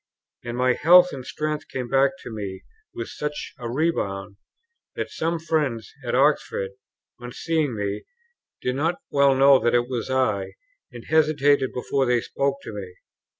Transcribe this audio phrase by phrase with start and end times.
[0.43, 4.37] And my health and strength came back to me with such a rebound,
[4.95, 6.71] that some friends at Oxford,
[7.19, 8.05] on seeing me,
[8.61, 10.55] did not well know that it was I,
[10.91, 12.95] and hesitated before they spoke to me.